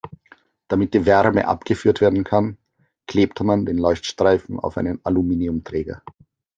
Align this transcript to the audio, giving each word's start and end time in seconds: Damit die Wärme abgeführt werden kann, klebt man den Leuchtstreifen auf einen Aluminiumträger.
Damit 0.67 0.95
die 0.95 1.05
Wärme 1.05 1.47
abgeführt 1.47 2.01
werden 2.01 2.23
kann, 2.23 2.57
klebt 3.05 3.39
man 3.41 3.67
den 3.67 3.77
Leuchtstreifen 3.77 4.59
auf 4.59 4.77
einen 4.79 4.99
Aluminiumträger. 5.05 6.01